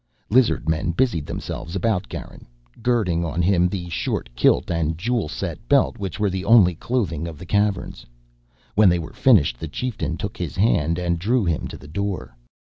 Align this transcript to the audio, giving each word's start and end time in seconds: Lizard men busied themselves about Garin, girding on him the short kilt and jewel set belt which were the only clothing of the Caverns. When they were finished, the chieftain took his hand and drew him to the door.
Lizard 0.31 0.67
men 0.67 0.89
busied 0.93 1.27
themselves 1.27 1.75
about 1.75 2.09
Garin, 2.09 2.47
girding 2.81 3.23
on 3.23 3.39
him 3.43 3.69
the 3.69 3.87
short 3.89 4.31
kilt 4.35 4.71
and 4.71 4.97
jewel 4.97 5.29
set 5.29 5.59
belt 5.69 5.99
which 5.99 6.19
were 6.19 6.31
the 6.31 6.43
only 6.43 6.73
clothing 6.73 7.27
of 7.27 7.37
the 7.37 7.45
Caverns. 7.45 8.03
When 8.73 8.89
they 8.89 8.97
were 8.97 9.13
finished, 9.13 9.59
the 9.59 9.67
chieftain 9.67 10.17
took 10.17 10.37
his 10.37 10.55
hand 10.55 10.97
and 10.97 11.19
drew 11.19 11.45
him 11.45 11.67
to 11.67 11.77
the 11.77 11.87
door. 11.87 12.35